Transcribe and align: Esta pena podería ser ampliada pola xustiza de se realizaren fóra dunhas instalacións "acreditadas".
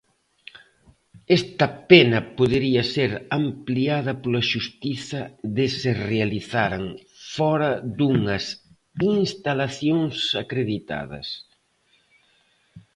Esta 1.37 1.67
pena 1.91 2.19
podería 2.37 2.83
ser 2.95 3.11
ampliada 3.41 4.11
pola 4.21 4.41
xustiza 4.51 5.21
de 5.57 5.65
se 5.79 5.91
realizaren 6.09 6.85
fóra 7.35 7.71
dunhas 7.99 8.45
instalacións 9.21 10.15
"acreditadas". 10.43 11.27